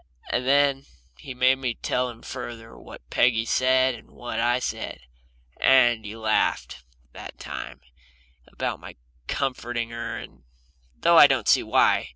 And 0.31 0.47
then 0.47 0.87
he 1.19 1.35
made 1.35 1.59
me 1.59 1.75
tell 1.75 2.09
him 2.09 2.23
further 2.23 2.75
what 2.75 3.07
Peggy 3.11 3.45
said 3.45 3.93
and 3.93 4.09
what 4.09 4.39
I 4.39 4.57
said, 4.57 5.01
and 5.57 6.03
he 6.03 6.15
laughed 6.15 6.83
that 7.13 7.37
time 7.37 7.81
about 8.47 8.79
my 8.79 8.95
comforting 9.27 9.91
her, 9.91 10.25
though 10.97 11.19
I 11.19 11.27
don't 11.27 11.47
see 11.47 11.61
why. 11.61 12.09